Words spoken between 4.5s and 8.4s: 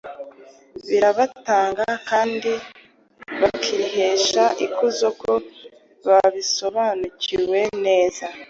ikuzo ko babisobanukiwe neza.